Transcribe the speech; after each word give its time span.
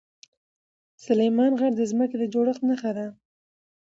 سلیمان 1.05 1.51
غر 1.59 1.71
د 1.77 1.81
ځمکې 1.91 2.15
د 2.19 2.23
جوړښت 2.33 2.61
نښه 2.69 2.91
ده. 2.97 3.07